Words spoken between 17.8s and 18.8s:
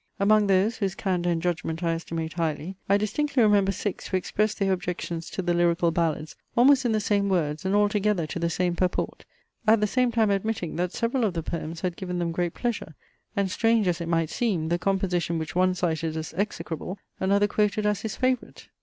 as his favourite.